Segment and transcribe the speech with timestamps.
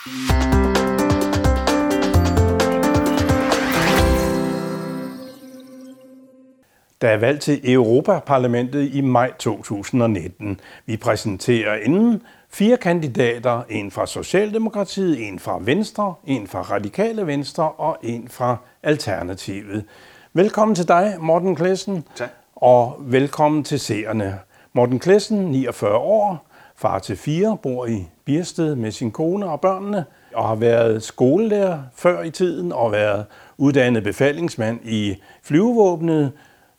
[0.00, 0.08] Der
[7.08, 10.60] er valg til Europaparlamentet i maj 2019.
[10.86, 17.70] Vi præsenterer inden fire kandidater, en fra Socialdemokratiet, en fra Venstre, en fra Radikale Venstre
[17.70, 19.84] og en fra Alternativet.
[20.32, 22.04] Velkommen til dig, Morten Klessen.
[22.16, 22.28] Tak.
[22.56, 24.38] Og velkommen til seerne.
[24.72, 26.49] Morten Klessen, 49 år,
[26.80, 30.04] far til fire, bor i Birsted med sin kone og børnene,
[30.34, 33.24] og har været skolelærer før i tiden og været
[33.58, 36.32] uddannet befalingsmand i flyvevåbnet,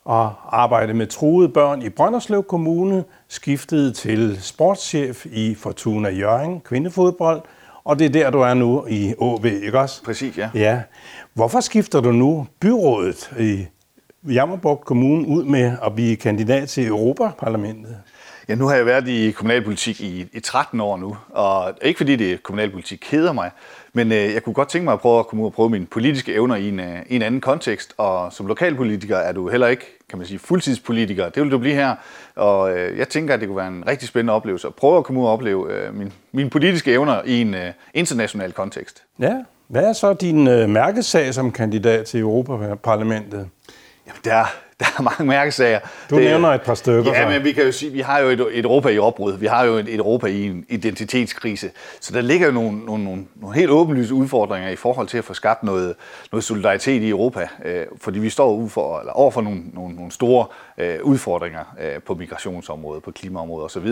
[0.06, 7.42] og arbejdede med truede børn i Brønderslev Kommune, skiftede til sportschef i Fortuna Jørgen, kvindefodbold,
[7.84, 10.04] og det er der, du er nu i OB, ikke også?
[10.04, 10.50] Præcis, ja.
[10.54, 10.82] Ja.
[11.34, 13.66] Hvorfor skifter du nu byrådet i
[14.34, 17.98] Jammerborg Kommune ud med at blive kandidat til Europaparlamentet?
[18.52, 22.16] Ja, nu har jeg været i kommunalpolitik i, i 13 år nu, og ikke fordi
[22.16, 23.52] det kommunalpolitik keder mig,
[23.94, 25.86] men øh, jeg kunne godt tænke mig at prøve at komme ud og prøve mine
[25.86, 29.68] politiske evner i en, øh, i en anden kontekst, og som lokalpolitiker er du heller
[29.68, 31.30] ikke, kan man sige, fuldtidspolitiker.
[31.30, 31.96] Det vil du blive her,
[32.36, 35.04] og øh, jeg tænker, at det kunne være en rigtig spændende oplevelse at prøve at
[35.04, 39.04] komme ud og opleve øh, min, mine politiske evner i en øh, international kontekst.
[39.20, 39.36] Ja.
[39.68, 43.48] Hvad er så din øh, mærkesag som kandidat til Europaparlamentet?
[44.12, 44.46] Jamen, der,
[44.80, 45.80] der er mange mærkesager.
[46.10, 47.12] Du det, nævner et par stykker.
[47.12, 49.38] Ja, men vi kan jo sige, vi har jo et, et Europa i opbrud.
[49.38, 51.72] Vi har jo et, et Europa i en identitetskrise.
[52.00, 55.24] Så der ligger jo nogle, nogle, nogle, nogle helt åbenlyse udfordringer i forhold til at
[55.24, 55.96] få skabt noget,
[56.32, 57.48] noget solidaritet i Europa.
[57.66, 60.46] Øh, fordi vi står ud for, eller over for nogle, nogle, nogle store
[60.78, 63.88] øh, udfordringer øh, på migrationsområdet, på klimaområdet osv.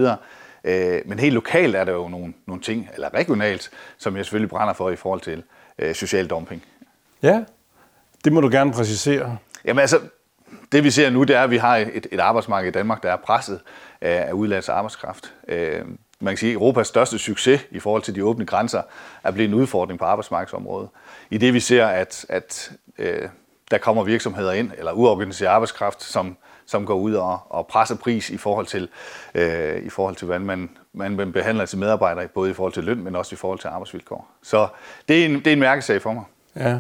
[0.64, 4.50] Øh, men helt lokalt er der jo nogle, nogle ting, eller regionalt, som jeg selvfølgelig
[4.50, 5.44] brænder for i forhold til
[5.80, 6.64] øh, social dumping.
[7.24, 7.44] Ja,
[8.26, 9.38] det må du gerne præcisere.
[9.66, 10.00] Jamen altså,
[10.72, 13.12] det vi ser nu, det er, at vi har et, et arbejdsmarked i Danmark, der
[13.12, 13.60] er presset
[14.02, 15.34] af udlands arbejdskraft.
[15.48, 15.82] Øh,
[16.20, 18.82] man kan sige, at Europas største succes i forhold til de åbne grænser
[19.24, 20.90] er blevet en udfordring på arbejdsmarkedsområdet.
[21.30, 23.30] I det vi ser, at, at øh,
[23.72, 28.30] der kommer virksomheder ind, eller uorganiseret arbejdskraft, som, som går ud og, og presser pris
[28.30, 28.90] i forhold til,
[29.36, 33.04] øh, i forhold til hvordan man, man behandler sine medarbejdere, både i forhold til løn,
[33.04, 34.32] men også i forhold til arbejdsvilkår.
[34.44, 34.68] Så
[35.08, 36.24] det er en, det er en mærkesag for mig.
[36.56, 36.80] Ja,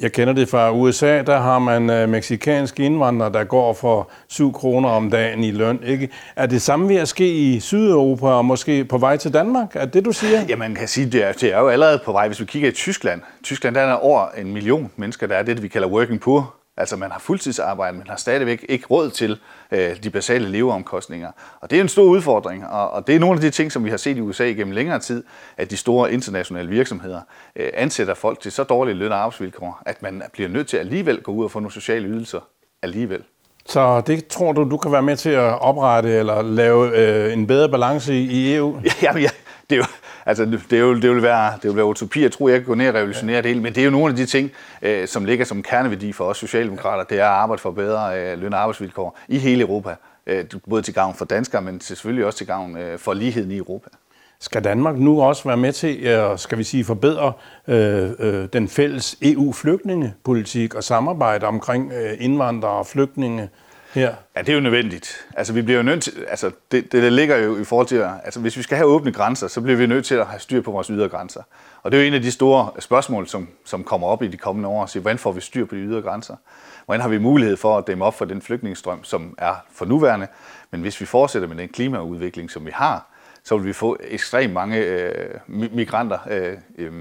[0.00, 4.52] jeg kender det fra USA, der har man øh, meksikanske indvandrere, der går for 7
[4.52, 5.80] kroner om dagen i løn.
[5.86, 6.08] Ikke?
[6.36, 9.76] Er det samme ved at ske i Sydeuropa og måske på vej til Danmark?
[9.76, 10.40] Er det, du siger?
[10.48, 12.26] Ja, man kan sige, det er, det er jo allerede på vej.
[12.26, 15.62] Hvis vi kigger i Tyskland, Tyskland der er over en million mennesker, der er det,
[15.62, 16.59] vi kalder working poor.
[16.80, 19.38] Altså man har fuldtidsarbejde, men har stadigvæk ikke råd til
[19.70, 21.32] øh, de basale leveomkostninger.
[21.60, 23.84] Og det er en stor udfordring, og, og det er nogle af de ting, som
[23.84, 25.24] vi har set i USA gennem længere tid,
[25.56, 27.20] at de store internationale virksomheder
[27.56, 31.22] øh, ansætter folk til så dårlige løn- og arbejdsvilkår, at man bliver nødt til alligevel
[31.22, 32.40] gå ud og få nogle sociale ydelser
[32.82, 33.22] alligevel.
[33.66, 37.46] Så det tror du, du kan være med til at oprette eller lave øh, en
[37.46, 38.80] bedre balance i, i EU?
[39.02, 39.30] Ja, ja,
[39.70, 39.84] det er jo,
[40.26, 42.22] altså, det, er jo, det, vil være, det vil være utopi.
[42.22, 43.42] Jeg tror, jeg kan gå ned og revolutionere ja.
[43.42, 44.50] det hele, men det er jo nogle af de ting,
[44.82, 47.04] øh, som ligger som kerneværdi for os socialdemokrater.
[47.04, 49.94] Det er at arbejde for bedre øh, løn- og arbejdsvilkår i hele Europa.
[50.26, 53.56] Øh, både til gavn for danskere, men selvfølgelig også til gavn øh, for ligheden i
[53.56, 53.88] Europa.
[54.40, 57.32] Skal Danmark nu også være med til at skal vi sige, forbedre
[57.68, 63.48] øh, øh, den fælles EU-flygtningepolitik og samarbejde omkring øh, indvandrere og flygtninge
[63.96, 64.10] Ja.
[64.36, 65.26] Ja, det er jo nødvendigt.
[65.36, 67.96] Altså, vi bliver jo nødt til, altså, det, det, det ligger jo i forhold til,
[67.96, 70.40] at, altså, hvis vi skal have åbne grænser, så bliver vi nødt til at have
[70.40, 71.42] styr på vores ydre grænser.
[71.82, 74.36] Og det er jo en af de store spørgsmål, som, som kommer op i de
[74.36, 74.86] kommende år.
[74.86, 76.36] Så, hvordan får vi styr på de ydre grænser?
[76.84, 80.26] Hvordan har vi mulighed for at dæmme op for den flygtningestrøm, som er for nuværende?
[80.70, 83.06] Men hvis vi fortsætter med den klimaudvikling, som vi har,
[83.44, 86.18] så vil vi få ekstremt mange øh, migranter.
[86.30, 86.92] Øh, øh,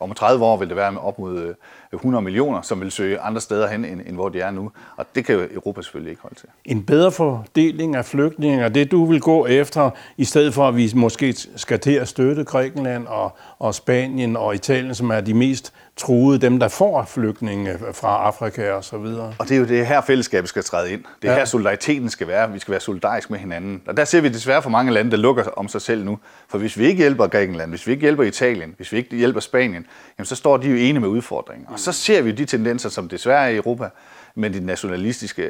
[0.00, 1.54] om 30 år vil det være op mod øh,
[1.92, 4.70] 100 millioner, som vil søge andre steder hen, end, end hvor de er nu.
[4.96, 6.48] Og det kan jo Europa selvfølgelig ikke holde til.
[6.64, 10.92] En bedre fordeling af flygtninge, det du vil gå efter, i stedet for at vi
[10.94, 15.72] måske skal til at støtte Grækenland og, og Spanien og Italien, som er de mest
[15.98, 19.34] truede, dem der får flygtninge fra Afrika og så videre.
[19.38, 21.04] Og det er jo det her fællesskabet skal træde ind.
[21.22, 21.38] Det er ja.
[21.38, 22.52] her solidariteten skal være.
[22.52, 23.82] Vi skal være solidarisk med hinanden.
[23.86, 26.18] Og der ser vi desværre for mange lande, der lukker om sig selv nu.
[26.48, 29.40] For hvis vi ikke hjælper Grækenland, hvis vi ikke hjælper Italien, hvis vi ikke hjælper
[29.40, 29.86] Spanien,
[30.18, 31.66] jamen så står de jo enige med udfordringen.
[31.68, 33.88] Og så ser vi de tendenser, som desværre er i Europa,
[34.34, 35.42] men de nationalistiske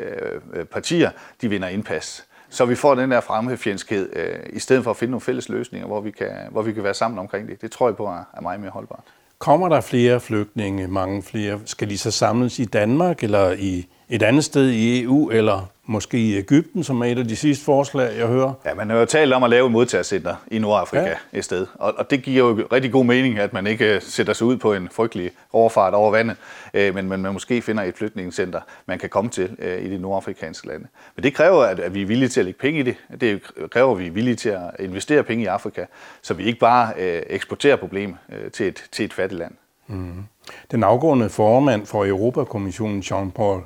[0.53, 1.11] øh, partier,
[1.43, 2.25] de vinder indpas.
[2.51, 5.87] Så vi får den der fremmedfjendskhed, øh, i stedet for at finde nogle fælles løsninger,
[5.87, 7.63] hvor vi kan, hvor vi kan være sammen omkring det.
[7.63, 9.05] Det tror jeg på er, er meget mere holdbart.
[9.39, 11.61] Kommer der flere flygtninge, mange flere?
[11.65, 16.19] Skal de så samles i Danmark eller i et andet sted i EU, eller måske
[16.19, 18.53] i Ægypten, som er et af de sidste forslag, jeg hører.
[18.65, 21.15] Ja, man har jo talt om at lave et modtagercenter i Nordafrika ja.
[21.33, 24.33] et sted, og, og det giver jo rigtig god mening, at man ikke øh, sætter
[24.33, 26.37] sig ud på en frygtelig overfart over vandet,
[26.75, 29.99] øh, men, men man måske finder et flytningscenter, man kan komme til øh, i de
[29.99, 30.87] nordafrikanske lande.
[31.17, 32.97] Men det kræver, at, at vi er villige til at lægge penge i det.
[33.21, 35.85] Det kræver, at vi er villige til at investere penge i Afrika,
[36.23, 39.53] så vi ikke bare øh, eksporterer problemet øh, til, et, til et fattigt land.
[39.87, 40.25] Mm.
[40.71, 43.61] Den afgående formand for Europakommissionen, Jean-Paul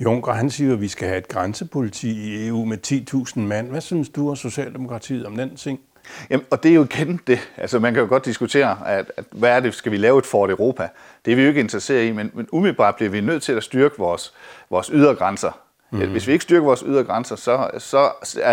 [0.00, 2.78] Juncker, han siger, at vi skal have et grænsepoliti i EU med
[3.36, 3.70] 10.000 mand.
[3.70, 5.80] Hvad synes du og Socialdemokratiet om den ting?
[6.30, 7.38] Jamen, og det er jo igen det.
[7.56, 10.26] Altså, man kan jo godt diskutere, at, at hvad er det, skal vi lave et
[10.26, 10.88] Fort Europa?
[11.24, 13.62] Det er vi jo ikke interesseret i, men, men umiddelbart bliver vi nødt til at
[13.62, 14.32] styrke vores,
[14.70, 15.60] vores ydergrænser.
[15.90, 16.10] Mm.
[16.10, 18.10] Hvis vi ikke styrker vores ydergrænser, så, så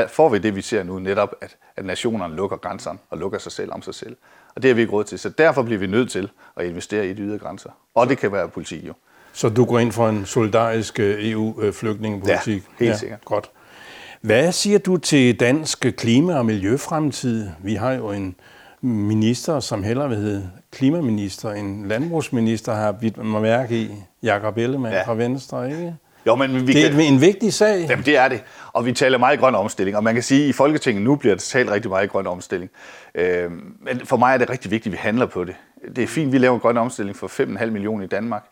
[0.07, 3.51] får vi det, vi ser nu, netop at, at nationerne lukker grænserne og lukker sig
[3.51, 4.17] selv om sig selv.
[4.55, 5.19] Og det har vi ikke råd til.
[5.19, 7.69] Så derfor bliver vi nødt til at investere i de ydergrænser.
[7.95, 8.93] Og det kan være politi jo.
[9.33, 12.63] Så du går ind for en solidarisk øh, EU-flygtningepolitik?
[12.79, 13.19] Ja, helt sikkert.
[13.19, 13.49] Ja, godt.
[14.21, 17.47] Hvad siger du til dansk klima- og miljøfremtid?
[17.59, 18.35] Vi har jo en
[18.81, 23.91] minister, som heller vil hedde klimaminister, en landbrugsminister har bidt mig mærke i,
[24.23, 25.03] Jakob Ellemann ja.
[25.03, 25.95] fra Venstre, ikke?
[26.27, 26.99] Jo, men vi det er kan...
[26.99, 27.85] en vigtig sag.
[27.89, 28.43] Jamen, det er det.
[28.73, 29.97] Og vi taler meget grøn omstilling.
[29.97, 32.71] Og man kan sige, at i Folketinget nu bliver det talt rigtig meget grøn omstilling.
[33.15, 33.51] Øh,
[33.81, 35.55] men for mig er det rigtig vigtigt, at vi handler på det.
[35.95, 38.45] Det er fint, at vi laver en grøn omstilling for 5,5 millioner i Danmark.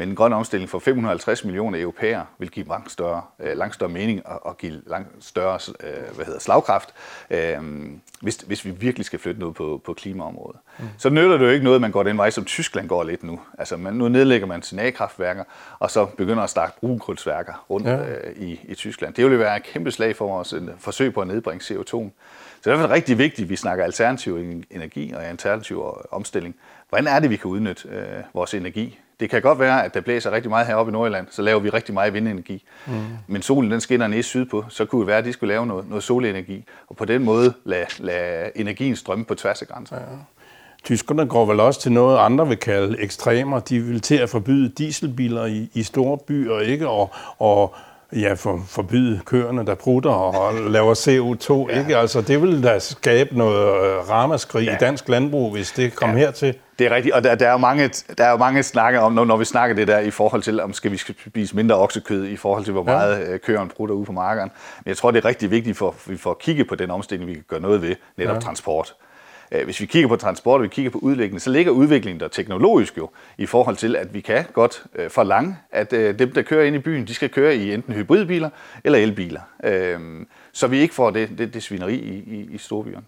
[0.00, 3.90] Men en grøn omstilling for 550 millioner europæere vil give langt større, øh, langt større
[3.90, 6.94] mening og, og give langt større øh, hvad hedder, slagkraft,
[7.30, 7.58] øh,
[8.20, 10.60] hvis, hvis vi virkelig skal flytte noget på, på klimaområdet.
[10.78, 10.84] Mm.
[10.98, 13.22] Så nytter det jo ikke noget, at man går den vej, som Tyskland går lidt
[13.22, 13.40] nu.
[13.58, 15.44] Altså man, nu nedlægger man sine A-kraftværker,
[15.78, 17.96] og så begynder at starte brunkulsværker rundt ja.
[17.96, 19.14] øh, i, i Tyskland.
[19.14, 22.10] Det vil jo være et kæmpe slag for vores forsøg på at nedbringe CO2'en.
[22.62, 24.36] Så det er rigtig vigtigt, at vi snakker alternativ
[24.70, 26.56] energi og alternativ omstilling.
[26.88, 28.98] Hvordan er det, vi kan udnytte øh, vores energi?
[29.20, 31.68] Det kan godt være, at der blæser rigtig meget heroppe i Nordjylland, så laver vi
[31.68, 32.64] rigtig meget vindenergi.
[32.86, 32.92] Mm.
[33.26, 35.88] Men solen den skinner ned sydpå, så kunne det være, at de skulle lave noget,
[35.88, 39.96] noget solenergi, og på den måde lade, lade energien strømme på tværs af grænser.
[39.96, 40.02] Ja.
[40.84, 43.60] Tyskerne går vel også til noget, andre vil kalde ekstremer.
[43.60, 46.88] De vil til at forbyde dieselbiler i, i store byer, ikke?
[46.88, 47.74] Og, og
[48.12, 51.50] ja, for, forbyde køerne, der prutter og laver CO2.
[51.70, 51.78] Ja.
[51.78, 51.96] Ikke?
[51.96, 54.74] Altså, det vil da skabe noget øh, ramaskrig ja.
[54.74, 56.24] i dansk landbrug, hvis det kommer ja.
[56.24, 56.54] hertil.
[56.78, 59.12] Det er rigtigt, og der, der, er jo mange, der er jo mange snakke om,
[59.12, 62.26] når, når vi snakker det der i forhold til, om skal vi spise mindre oksekød,
[62.26, 63.52] i forhold til, hvor meget ja.
[63.52, 64.50] Øh, prutter ude på markeren.
[64.84, 67.34] Men jeg tror, det er rigtig vigtigt, for vi får kigge på den omstilling, vi
[67.34, 68.40] kan gøre noget ved, netop ja.
[68.40, 68.94] transport.
[69.52, 72.28] Øh, hvis vi kigger på transport, og vi kigger på udvikling, så ligger udviklingen der
[72.28, 76.42] teknologisk jo i forhold til, at vi kan godt øh, forlange, at øh, dem, der
[76.42, 78.50] kører ind i byen, de skal køre i enten hybridbiler
[78.84, 79.40] eller elbiler.
[80.52, 83.06] Så vi ikke får det, det, det svineri i, i, i storbyerne.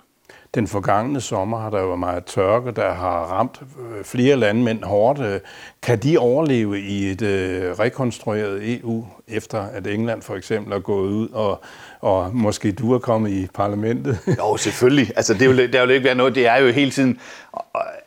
[0.54, 4.84] Den forgangne sommer har der jo været meget tørke, der har ramt øh, flere landmænd
[4.84, 5.20] hårdt.
[5.20, 5.40] Øh,
[5.82, 11.10] kan de overleve i et øh, rekonstrueret EU, efter at England for eksempel er gået
[11.10, 11.62] ud og
[12.02, 14.18] og måske du er kommet i parlamentet.
[14.38, 15.12] jo, selvfølgelig.
[15.16, 16.34] Altså, det, er jo, det er jo ikke være noget.
[16.34, 17.20] Det er jo hele tiden,
[17.52, 17.64] og,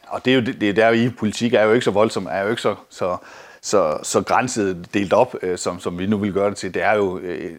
[0.08, 2.28] og det er jo, det, der er jo i politik, er jo ikke så voldsomt,
[2.32, 3.18] er jo ikke så, så,
[3.62, 6.74] så, så grænset delt op, øh, som, som vi nu vil gøre det til.
[6.74, 7.52] Det er jo øh,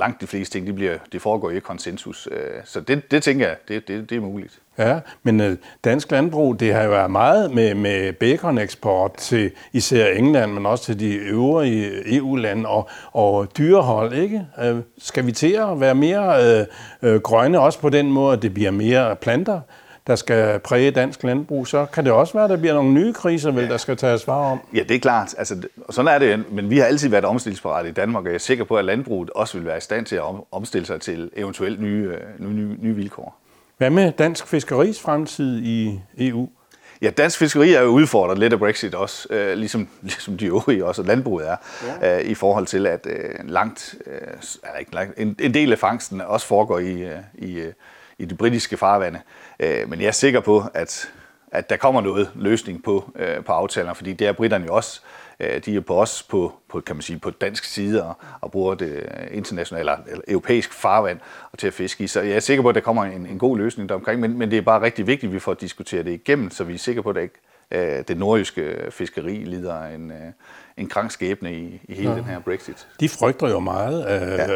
[0.00, 2.28] langt de fleste ting, de, bliver, de foregår i konsensus.
[2.30, 4.60] Øh, så det, det tænker jeg, det, det, det er muligt.
[4.78, 10.06] Ja, men øh, dansk landbrug, det har jo været meget med, med baconeksport til især
[10.06, 14.46] England, men også til de øvrige EU-lande og, og dyrehold, ikke?
[14.62, 16.66] Øh, skal vi til at være mere
[17.02, 19.60] øh, grønne også på den måde, at det bliver mere planter?
[20.06, 23.12] Der skal præge dansk landbrug, så kan det også være, at der bliver nogle nye
[23.12, 24.60] kriser, vel, der skal tages vare om.
[24.74, 25.34] Ja, det er klart.
[25.38, 28.38] Altså, sådan er det, men vi har altid været omstillingsparate i Danmark, og jeg er
[28.38, 30.22] sikker på, at landbruget også vil være i stand til at
[30.52, 33.40] omstille sig til eventuelt nye, øh, nye, nye vilkår.
[33.78, 36.48] Hvad med dansk fiskeris fremtid i EU?
[37.02, 40.84] Ja, dansk fiskeri er jo udfordret lidt af Brexit også, øh, ligesom, ligesom de øvrige
[40.84, 41.56] også, og landbruget er,
[42.02, 42.18] ja.
[42.18, 46.20] øh, i forhold til, at øh, langt, øh, ikke langt, en, en del af fangsten
[46.20, 47.72] også foregår i, øh, i, øh,
[48.18, 49.18] i de britiske farvande.
[49.18, 51.12] Øh, Øh, men jeg er sikker på, at,
[51.52, 55.00] at der kommer noget løsning på, øh, på aftalerne, fordi det er britterne jo også.
[55.40, 58.50] Øh, de er på os på, på, kan man sige, på dansk side og, og
[58.50, 61.20] bruger det øh, internationale eller, eller europæisk farvand
[61.52, 62.06] og til at fiske i.
[62.06, 64.50] Så jeg er sikker på, at der kommer en, en god løsning deromkring, men, men
[64.50, 67.02] det er bare rigtig vigtigt, at vi får diskuteret det igennem, så vi er sikre
[67.02, 70.32] på, at det, ikke, øh, det nordjyske fiskeri lider en, øh,
[70.76, 72.16] en krank skæbne i, i hele ja.
[72.16, 72.86] den her Brexit.
[73.00, 74.54] De frygter jo meget, at, ja.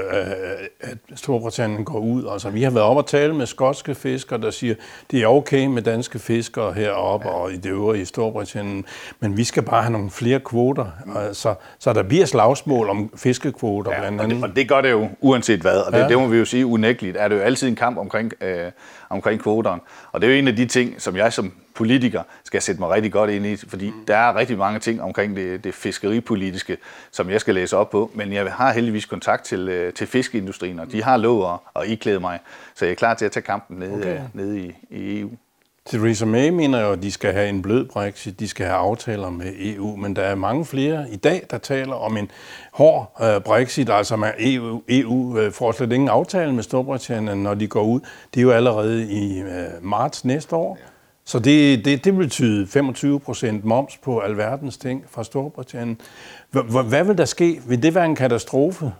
[0.80, 2.28] at Storbritannien går ud.
[2.32, 4.74] Altså, vi har været op og tale med skotske fiskere, der siger,
[5.10, 7.34] det er okay med danske fiskere heroppe ja.
[7.34, 8.84] og i det øvrige i Storbritannien,
[9.20, 10.86] men vi skal bare have nogle flere kvoter.
[11.06, 11.16] Mm.
[11.16, 14.36] Altså, så der bliver slagsmål om fiskekvoter ja, blandt andet.
[14.36, 16.08] Og det, og det gør det jo uanset hvad, og det, ja.
[16.08, 18.70] det må vi jo sige unægteligt, er det jo altid en kamp omkring, øh,
[19.10, 19.80] omkring kvoterne.
[20.12, 22.90] Og det er jo en af de ting, som jeg som politiker skal sætte mig
[22.90, 24.04] rigtig godt ind i, fordi mm.
[24.06, 26.76] der er rigtig mange ting omkring det, det fiskeri fiskeripolitiske,
[27.10, 30.78] som jeg skal læse op på, men jeg har heldigvis kontakt til, øh, til fiskeindustrien,
[30.78, 32.38] og de har lov at, at iklæde mig,
[32.74, 34.20] så jeg er klar til at tage kampen nede, okay.
[34.34, 35.30] nede i, i EU.
[35.86, 39.30] Theresa May mener jo, at de skal have en blød Brexit, de skal have aftaler
[39.30, 42.30] med EU, men der er mange flere i dag, der taler om en
[42.72, 47.54] hård uh, Brexit, altså med EU, EU uh, får slet ingen aftale med Storbritannien, når
[47.54, 48.00] de går ud.
[48.34, 49.42] Det er jo allerede i
[49.82, 50.78] marts næste år.
[51.28, 56.00] Så det, det, det betyder 25 procent moms på alverdens ting fra Storbritannien.
[56.88, 57.62] Hvad vil der ske?
[57.66, 58.92] Vil det være en katastrofe?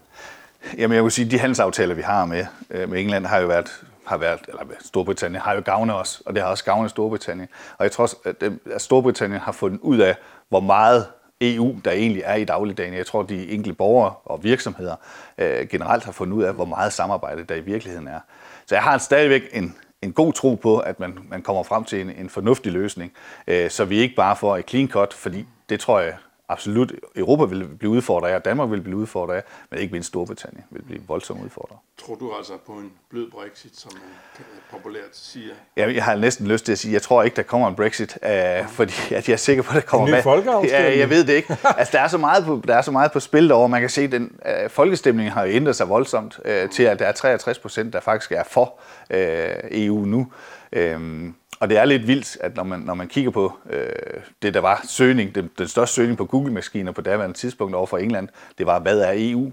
[0.79, 3.47] Jamen jeg vil sige, at de handelsaftaler, vi har med, øh, med England, har jo
[3.47, 7.49] været har været, eller Storbritannien har jo gavnet os, og det har også gavnet Storbritannien.
[7.79, 10.17] Og jeg tror også, at øh, Storbritannien har fundet ud af,
[10.49, 11.07] hvor meget
[11.41, 12.95] EU, der egentlig er i dagligdagen.
[12.95, 14.95] Jeg tror, de enkelte borgere og virksomheder
[15.39, 18.21] øh, generelt har fundet ud af, hvor meget samarbejde der i virkeligheden er.
[18.67, 22.01] Så jeg har stadigvæk en, en god tro på, at man, man kommer frem til
[22.01, 23.13] en, en fornuftig løsning,
[23.47, 26.15] øh, så vi ikke bare får et clean cut, fordi det tror jeg
[26.49, 30.65] absolut, Europa vil blive udfordret af, Danmark vil blive udfordret af, men ikke mindst Storbritannien
[30.71, 31.79] vil blive voldsomt udfordret.
[31.99, 34.03] Tror du altså på en blød Brexit, som man
[34.71, 35.55] populært siger?
[35.77, 38.19] Ja, jeg har næsten lyst til at sige, jeg tror ikke, der kommer en Brexit,
[38.23, 40.95] uh, fordi at jeg er sikker på, at der kommer en ny folkeafstemning?
[40.95, 41.57] Ja, jeg ved det ikke.
[41.65, 43.69] Altså, der er så meget på, der er så meget på spil derovre.
[43.69, 47.07] Man kan se, at den uh, folkestemning har ændret sig voldsomt uh, til, at der
[47.07, 49.17] er 63 procent, der faktisk er for uh,
[49.71, 50.33] EU nu.
[50.77, 53.89] Uh, og det er lidt vildt, at når man, når man kigger på øh,
[54.43, 57.99] det, der var søgning, den, den største søgning på Google-maskiner på daværende tidspunkt over for
[57.99, 59.53] England, det var, hvad er EU?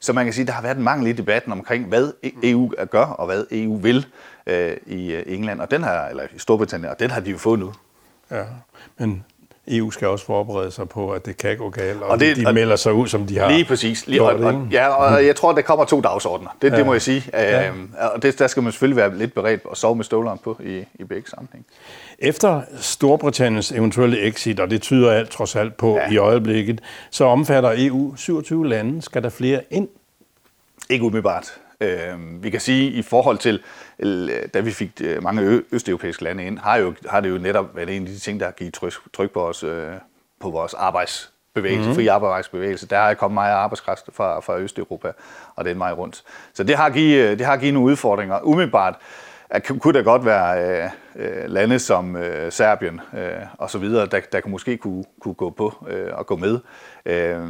[0.00, 2.72] Så man kan sige, at der har været en mangel i debatten omkring, hvad EU
[2.90, 4.06] gør og hvad EU vil
[4.46, 7.38] øh, i øh, England, og den har, eller i Storbritannien, og den har de jo
[7.38, 7.72] fået nu.
[8.30, 8.44] Ja,
[8.98, 9.24] men
[9.68, 12.52] EU skal også forberede sig på, at det kan gå galt, og, og det, de
[12.52, 14.06] melder sig ud, som de har Lige præcis.
[14.06, 16.56] Lige, og, og, ja, og jeg tror, der kommer to dagsordner.
[16.62, 16.76] Det, ja.
[16.76, 17.24] det må jeg sige.
[17.32, 17.68] Ja.
[17.68, 20.60] Øhm, og det, der skal man selvfølgelig være lidt beredt og sove med støvlerne på
[20.64, 21.66] i, i begge sammenhæng.
[22.18, 26.10] Efter Storbritanniens eventuelle exit, og det tyder alt trods alt på ja.
[26.10, 26.80] i øjeblikket,
[27.10, 29.02] så omfatter EU 27 lande.
[29.02, 29.88] Skal der flere ind?
[30.90, 31.52] Ikke umiddelbart.
[31.80, 33.62] Øh, vi kan sige, i forhold til,
[34.54, 37.96] da vi fik øh, mange østeuropæiske lande ind, har, jo, har det jo netop været
[37.96, 39.92] en af de ting, der har givet tryk, tryk på, os, øh,
[40.40, 41.94] på vores arbejdsbevægelse, mm.
[41.94, 42.86] fri arbejdsbevægelse.
[42.86, 45.12] Der er kommet meget arbejdskraft fra, fra Østeuropa,
[45.56, 46.24] og det er meget rundt.
[46.54, 48.40] Så det har givet, det har givet nogle udfordringer.
[48.40, 48.94] Umiddelbart
[49.50, 54.06] at, kunne der godt være øh, øh, lande som øh, Serbien øh, og så videre,
[54.06, 56.58] der, der måske kunne, kunne gå på øh, og gå med.
[57.06, 57.40] Øh,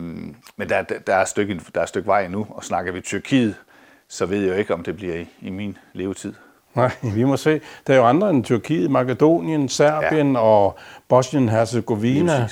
[0.56, 3.00] men der, der, er et stykke, der er et stykke vej nu, og snakker vi
[3.00, 3.54] Tyrkiet,
[4.14, 6.32] så ved jeg jo ikke, om det bliver i, i min levetid.
[6.74, 7.60] Nej, vi må se.
[7.86, 10.38] Der er jo andre end Tyrkiet, Makedonien, Serbien ja.
[10.38, 10.78] og
[11.08, 12.48] Bosnien-Herzegovina,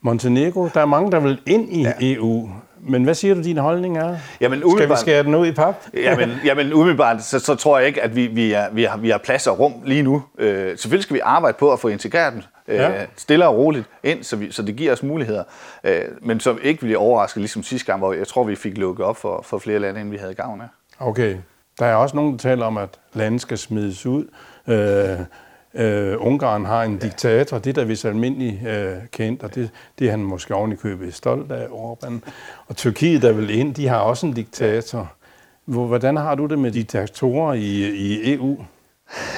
[0.00, 0.68] Montenegro.
[0.74, 1.92] Der er mange, der vil ind i ja.
[2.00, 2.50] EU.
[2.80, 4.16] Men hvad siger du, din holdning er?
[4.40, 5.74] Jamen, Skal vi skære den ud i pap?
[5.94, 9.10] jamen, jamen umiddelbart, så, så tror jeg ikke, at vi, vi, er, vi, har, vi
[9.10, 10.22] har plads og rum lige nu.
[10.38, 13.06] Øh, selvfølgelig skal vi arbejde på at få integreret dem øh, ja.
[13.16, 15.44] stille og roligt ind, så, vi, så det giver os muligheder.
[15.84, 19.06] Øh, men så ikke bliver overrasket, ligesom sidste gang, hvor jeg tror, vi fik lukket
[19.06, 20.66] op for, for flere lande, end vi havde gavn af.
[20.98, 21.36] Okay.
[21.78, 24.24] Der er også nogen, der taler om, at lande skal smides ud.
[24.66, 25.20] Øh,
[25.74, 30.06] øh, Ungarn har en diktator, det er der vist almindeligt øh, kendt, og det, det
[30.06, 32.12] er han måske oven i købet stolt af, Orbán.
[32.66, 35.12] Og Tyrkiet, der vil ind, de har også en diktator.
[35.64, 38.64] Hvordan har du det med diktatorer i, i EU?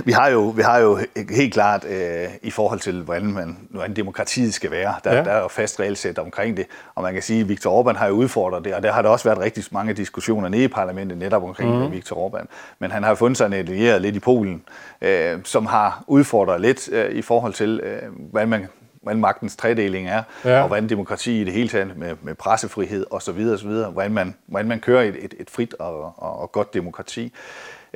[0.05, 0.99] Vi har jo, vi har jo
[1.31, 5.25] helt klart øh, i forhold til, hvordan, man, hvordan demokratiet skal være, der, ja.
[5.25, 6.67] der er jo fast regelsæt omkring det.
[6.95, 9.09] Og man kan sige, at Viktor Orbán har jo udfordret det, og der har der
[9.09, 11.93] også været rigtig mange diskussioner nede i parlamentet netop omkring mm.
[11.93, 12.47] Viktor Orbán.
[12.79, 14.63] Men han har fundet sig en allieret lidt i Polen,
[15.01, 18.69] øh, som har udfordret lidt øh, i forhold til, øh, hvordan man
[19.07, 20.61] hvordan magtens tredeling er, ja.
[20.61, 23.71] og hvordan demokrati i det hele taget med, med pressefrihed osv., osv.
[23.71, 27.33] Hvordan, man, hvordan man kører et, et, et frit og, og, og godt demokrati.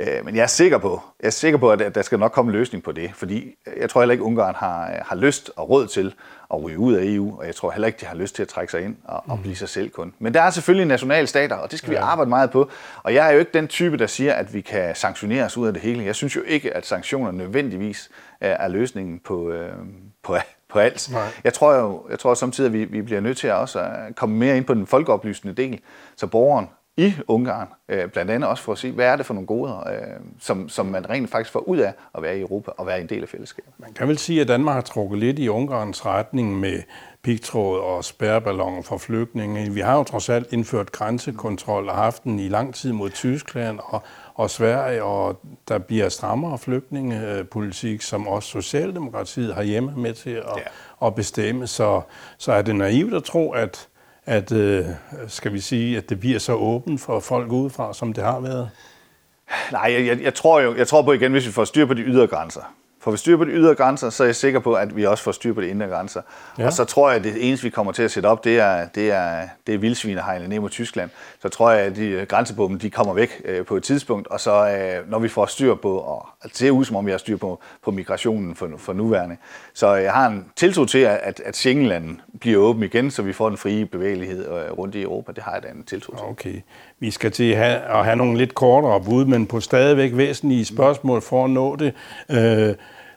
[0.00, 2.48] Øh, men jeg er sikker på, jeg er sikker på, at der skal nok komme
[2.48, 5.70] en løsning på det, fordi jeg tror heller ikke, at Ungarn har, har lyst og
[5.70, 6.14] råd til
[6.54, 8.48] at ryge ud af EU, og jeg tror heller ikke, de har lyst til at
[8.48, 10.14] trække sig ind og, og blive sig selv kun.
[10.18, 12.70] Men der er selvfølgelig nationale stater, og det skal vi arbejde meget på.
[13.02, 15.66] Og jeg er jo ikke den type, der siger, at vi kan sanktionere os ud
[15.66, 16.04] af det hele.
[16.04, 19.72] Jeg synes jo ikke, at sanktioner nødvendigvis er løsningen på, øh,
[20.22, 20.36] på,
[20.68, 21.08] på alt.
[21.12, 21.22] Nej.
[21.44, 24.16] Jeg tror jo, jeg tror samtidig, at vi, vi bliver nødt til at også at
[24.16, 25.80] komme mere ind på den folkeoplysende del,
[26.16, 26.68] så borgeren
[27.00, 29.88] i Ungarn, øh, blandt andet også for at se, hvad er det for nogle goder,
[29.88, 29.96] øh,
[30.40, 33.08] som, som man rent faktisk får ud af at være i Europa og være en
[33.08, 33.72] del af fællesskabet.
[33.78, 36.82] Man kan vel sige, at Danmark har trukket lidt i Ungarns retning med
[37.22, 39.70] pigtråd og spærreballoner for flygtninge.
[39.70, 43.78] Vi har jo trods alt indført grænsekontrol og haft den i lang tid mod Tyskland
[43.82, 44.02] og,
[44.34, 50.56] og Sverige, og der bliver strammere flygtningepolitik, som også Socialdemokratiet har hjemme med til at,
[50.56, 51.06] ja.
[51.06, 51.66] at bestemme.
[51.66, 52.00] Så,
[52.38, 53.88] så er det naivt at tro, at
[54.30, 54.84] at, øh,
[55.28, 58.70] skal vi sige, at det bliver så åbent for folk udefra, som det har været?
[59.72, 62.02] Nej, jeg, jeg, tror jo, jeg tror på igen, hvis vi får styr på de
[62.02, 64.96] ydre grænser, Får vi styr på de ydre grænser, så er jeg sikker på, at
[64.96, 66.22] vi også får styr på de indre grænser.
[66.58, 66.66] Ja.
[66.66, 68.88] Og så tror jeg, at det eneste, vi kommer til at sætte op, det er,
[68.88, 71.10] det er, det er vildsvinehegnet ned mod Tyskland.
[71.42, 74.40] Så tror jeg, at de øh, grænsebomben, de kommer væk øh, på et tidspunkt, og
[74.40, 77.18] så øh, når vi får styr på, og det ser ud som om vi har
[77.18, 79.36] styr på, på migrationen for, for nuværende.
[79.74, 83.48] Så jeg har en tiltro til, at, at Schengenlanden bliver åben igen, så vi får
[83.48, 85.32] den frie bevægelighed øh, rundt i Europa.
[85.32, 86.24] Det har jeg da en tiltro til.
[86.24, 86.60] Okay.
[87.00, 90.64] Vi skal til at have, at have nogle lidt kortere bud, men på stadigvæk væsentlige
[90.64, 91.94] spørgsmål for at nå det.
[92.30, 92.74] Øh,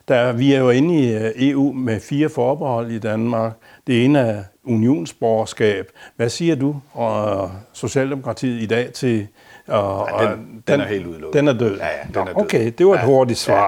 [0.08, 3.52] der, vi er jo inde i øh, EU med fire forbehold i Danmark.
[3.88, 5.92] Det ene er unionsborgerskab.
[6.16, 9.28] Hvad siger du og Socialdemokratiet i dag til...
[9.68, 11.34] Og, ja, den, den, den er helt udelukket.
[11.34, 11.78] Den er død?
[11.78, 12.36] Ja, ja, den er død.
[12.36, 13.68] Okay, det var et ja, hurtigt svar.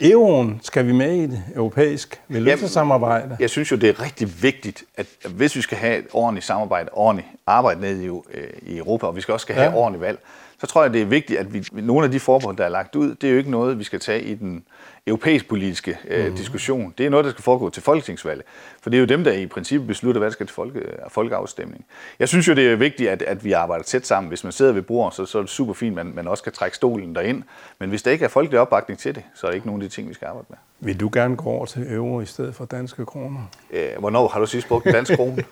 [0.00, 0.10] Ja.
[0.10, 3.26] Euroen, skal vi med i det europæisk valutasamarbejde?
[3.30, 6.46] Jeg, jeg synes jo, det er rigtig vigtigt, at hvis vi skal have et ordentligt
[6.46, 9.76] samarbejde, ordentligt arbejde ned i, øh, i Europa, og vi skal også skal have ja.
[9.76, 10.18] ordentligt valg,
[10.60, 12.96] så tror jeg, det er vigtigt, at vi, nogle af de forbehold, der er lagt
[12.96, 14.64] ud, det er jo ikke noget, vi skal tage i den
[15.06, 16.36] europæisk politiske øh, mm.
[16.36, 16.94] diskussion.
[16.98, 18.44] Det er noget, der skal foregå til folketingsvalget.
[18.82, 21.84] For det er jo dem, der i princippet beslutter, hvad der skal til folke, folkeafstemning.
[22.18, 24.28] Jeg synes jo, det er vigtigt, at, at vi arbejder tæt sammen.
[24.28, 26.42] Hvis man sidder ved bordet, så, så er det super fint, at man, man også
[26.42, 27.42] kan trække stolen derind.
[27.78, 29.88] Men hvis der ikke er folkelig opbakning til det, så er det ikke nogen af
[29.88, 30.58] de ting, vi skal arbejde med.
[30.80, 33.50] Vil du gerne gå over til euro i stedet for danske kroner?
[33.72, 35.44] Øh, hvornår har du sidst brugt en dansk krone?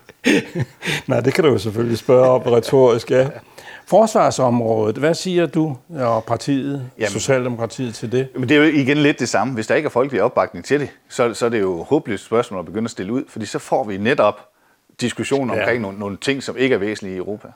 [1.07, 3.29] Nej, det kan du jo selvfølgelig spørge op retorisk, ja.
[3.85, 8.27] Forsvarsområdet, hvad siger du og partiet, Jamen, Socialdemokratiet til det?
[8.35, 9.40] Men det er jo igen lidt det samme.
[9.49, 12.59] Hvis der ikke er folkelig opbakning til det, så, så er det jo håbløst spørgsmål
[12.59, 14.49] at begynde at stille ud, fordi så får vi netop
[15.01, 15.59] diskussioner ja.
[15.59, 17.47] omkring nogle, nogle ting, som ikke er væsentlige i Europa.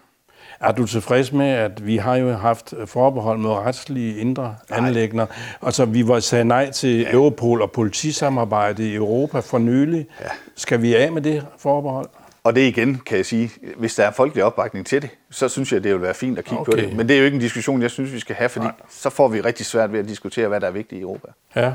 [0.59, 5.25] Er du tilfreds med, at vi har jo haft forbehold med retslige indre anlægner,
[5.61, 7.11] og så vi var sagde nej til ja.
[7.11, 10.07] Europol og politisamarbejde i Europa for nylig.
[10.21, 10.25] Ja.
[10.55, 12.09] Skal vi af med det forbehold?
[12.45, 15.73] Og det igen, kan jeg sige, hvis der er folkelig opbakning til det, så synes
[15.73, 16.71] jeg, det vil være fint at kigge okay.
[16.71, 16.95] på det.
[16.95, 18.75] Men det er jo ikke en diskussion, jeg synes, vi skal have, fordi Nej.
[18.89, 21.27] så får vi rigtig svært ved at diskutere, hvad der er vigtigt i Europa.
[21.55, 21.73] Ja.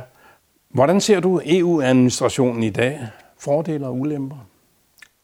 [0.69, 3.01] Hvordan ser du EU-administrationen i dag?
[3.39, 4.47] Fordele og ulemper?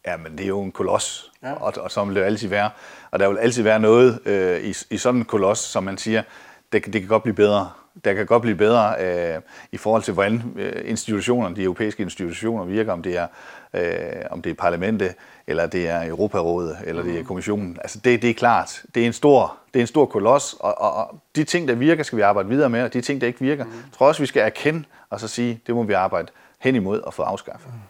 [0.06, 1.52] Ja, men det er jo en koloss, ja.
[1.52, 2.70] og, og så vil det altid være.
[3.10, 6.22] Og der vil altid være noget øh, i, i sådan en koloss, som man siger,
[6.72, 7.70] det, det kan godt blive bedre.
[8.04, 9.40] Der kan godt blive bedre øh,
[9.72, 13.26] i forhold til, hvordan øh, institutionerne, de europæiske institutioner virker, om det er,
[13.74, 15.14] øh, om det er parlamentet,
[15.46, 17.26] eller det er Europarådet, eller det er mm.
[17.26, 17.76] kommissionen.
[17.80, 20.80] Altså det, det er klart, det er en stor, det er en stor koloss, og,
[20.80, 23.26] og, og de ting, der virker, skal vi arbejde videre med, og de ting, der
[23.26, 23.72] ikke virker, mm.
[23.98, 27.14] tror også, vi skal erkende og så sige, det må vi arbejde hen imod og
[27.14, 27.72] få afskaffet.
[27.72, 27.80] Mm.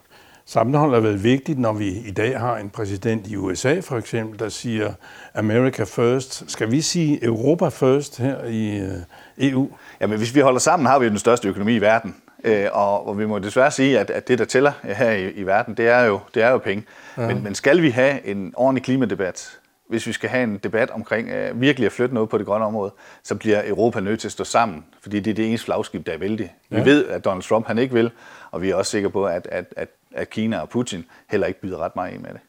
[0.48, 4.38] Sammenhold er vel vigtigt, når vi i dag har en præsident i USA for eksempel,
[4.38, 4.92] der siger
[5.34, 6.50] America first.
[6.50, 8.98] Skal vi sige Europa first her i øh,
[9.38, 9.68] EU?
[10.00, 12.16] Jamen hvis vi holder sammen, har vi den største økonomi i verden.
[12.46, 15.42] Øh, og, og vi må desværre sige, at, at det, der tæller her i, i
[15.42, 16.84] verden, det er jo, det er jo penge.
[17.16, 17.26] Ja.
[17.26, 21.28] Men, men skal vi have en ordentlig klimadebat, hvis vi skal have en debat omkring
[21.28, 24.32] uh, virkelig at flytte noget på det grønne område, så bliver Europa nødt til at
[24.32, 26.54] stå sammen, fordi det er det eneste flagskib, der er vældig.
[26.70, 26.78] Ja.
[26.78, 28.10] Vi ved, at Donald Trump han ikke vil,
[28.50, 31.60] og vi er også sikre på, at, at, at, at Kina og Putin heller ikke
[31.60, 32.40] byder ret meget ind med det.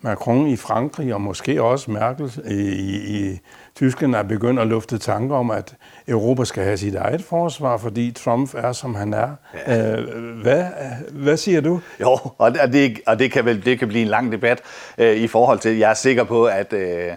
[0.00, 2.60] Macron i Frankrig og måske også Merkel i,
[3.18, 3.40] i
[3.74, 5.74] Tyskland er begyndt at lufte tanker om, at
[6.08, 9.30] Europa skal have sit eget forsvar, fordi Trump er, som han er.
[9.66, 9.96] Ja.
[9.96, 10.64] Øh, hvad,
[11.12, 11.80] hvad siger du?
[12.00, 14.60] Jo, og det, og det, kan, vel, det kan blive en lang debat
[14.98, 16.72] øh, i forhold til, jeg er sikker på, at...
[16.72, 17.12] Øh,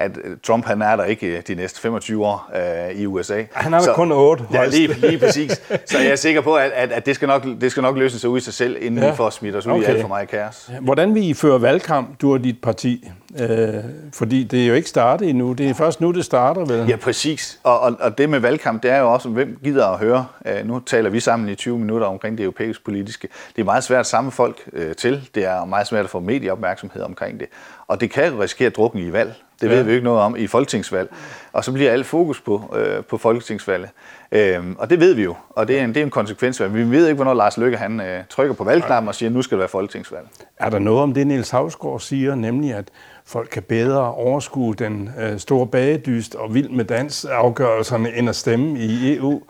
[0.00, 3.42] at øh, Trump han er der ikke øh, de næste 25 år øh, i USA.
[3.52, 4.44] Han er der så, kun 8.
[4.52, 5.62] Ja, lige, lige præcis.
[5.90, 8.18] Så jeg er sikker på, at, at, at det, skal nok, det skal nok løse
[8.18, 9.10] sig ud i sig selv, inden ja.
[9.10, 9.82] vi får smidt os ud okay.
[9.82, 10.70] i alt for meget kaos.
[10.80, 13.10] Hvordan vil I føre valgkamp, du og dit parti?
[13.38, 15.52] Øh, fordi det er jo ikke startet endnu.
[15.52, 16.88] Det er først nu, det starter, vel?
[16.88, 17.60] Ja, præcis.
[17.62, 20.26] Og, og, og det med valgkamp, det er jo også, hvem gider at høre.
[20.46, 23.28] Øh, nu taler vi sammen i 20 minutter omkring det europæiske politiske.
[23.56, 25.28] Det er meget svært at samle folk øh, til.
[25.34, 27.48] Det er meget svært at få medieopmærksomhed omkring det.
[27.86, 29.34] Og det kan risikere at drukne i valg.
[29.60, 29.74] Det ja.
[29.74, 31.10] ved vi ikke noget om i folketingsvalg.
[31.52, 33.90] Og så bliver alt fokus på, øh, på folketingsvalget.
[34.32, 36.62] Øhm, og det ved vi jo, og det er en, det er en konsekvens.
[36.62, 39.42] Vi ved ikke, hvornår Lars Løkke han, øh, trykker på valgknappen og siger, at nu
[39.42, 40.26] skal det være folketingsvalg.
[40.56, 42.88] Er der noget om det, Niels Havsgaard siger, nemlig at
[43.24, 48.36] folk kan bedre overskue den øh, store bagedyst og vild med dans afgørelserne end at
[48.36, 49.42] stemme i EU?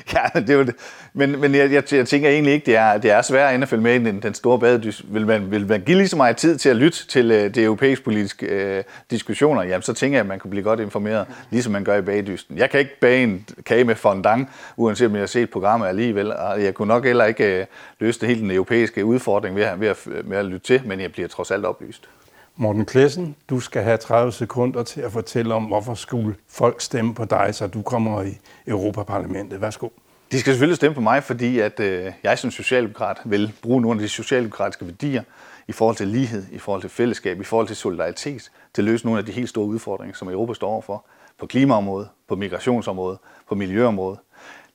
[0.14, 0.74] Ja, det er jo det.
[1.12, 3.82] Men, men jeg, jeg, jeg tænker egentlig ikke, det er, det er svært at følge
[3.82, 5.02] med i den, den store badedys.
[5.08, 7.64] Vil man, vil man give lige så meget tid til at lytte til øh, det
[7.64, 11.72] europæiske politiske øh, diskussioner, jamen så tænker jeg, at man kan blive godt informeret, ligesom
[11.72, 12.58] man gør i bagedysten.
[12.58, 16.32] Jeg kan ikke bage en kage med fondant, uanset om jeg har set programmet alligevel,
[16.32, 17.66] og jeg kunne nok heller ikke øh,
[18.00, 21.12] løse det hele den europæiske udfordring ved, ved, at, ved at lytte til, men jeg
[21.12, 22.08] bliver trods alt oplyst.
[22.56, 27.14] Morten Klessen, du skal have 30 sekunder til at fortælle om, hvorfor skulle folk stemme
[27.14, 29.60] på dig, så du kommer i Europaparlamentet.
[29.60, 29.88] Værsgo.
[30.32, 34.00] De skal selvfølgelig stemme på mig, fordi at, øh, jeg som socialdemokrat vil bruge nogle
[34.00, 35.22] af de socialdemokratiske værdier
[35.68, 39.06] i forhold til lighed, i forhold til fællesskab, i forhold til solidaritet, til at løse
[39.06, 41.04] nogle af de helt store udfordringer, som Europa står overfor,
[41.38, 44.18] på klimaområdet, på migrationsområdet, på miljøområdet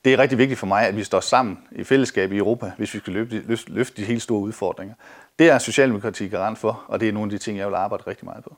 [0.06, 2.94] det er rigtig vigtigt for mig, at vi står sammen i fællesskab i Europa, hvis
[2.94, 4.94] vi skal løfte, løfte, løfte de helt store udfordringer.
[5.38, 8.04] Det er Socialdemokratiet garant for, og det er nogle af de ting, jeg vil arbejde
[8.06, 8.56] rigtig meget på.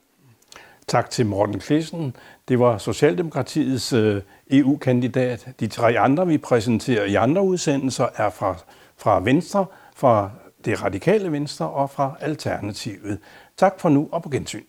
[0.87, 2.17] Tak til Morten Klissen.
[2.49, 5.49] Det var Socialdemokratiets øh, EU-kandidat.
[5.61, 8.57] De tre andre, vi præsenterer i andre udsendelser, er fra,
[8.97, 10.31] fra Venstre, fra
[10.65, 13.19] det radikale Venstre og fra Alternativet.
[13.57, 14.65] Tak for nu og på gensyn.